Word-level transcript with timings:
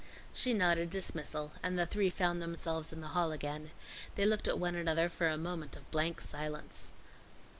She 0.33 0.55
nodded 0.55 0.89
dismissal, 0.89 1.51
and 1.61 1.77
the 1.77 1.85
three 1.85 2.09
found 2.09 2.41
themselves 2.41 2.91
in 2.91 3.01
the 3.01 3.09
hall 3.09 3.31
again. 3.31 3.69
They 4.15 4.25
looked 4.25 4.47
at 4.47 4.57
one 4.57 4.73
another 4.73 5.09
for 5.09 5.27
a 5.27 5.37
moment 5.37 5.75
of 5.75 5.91
blank 5.91 6.21
silence. 6.21 6.91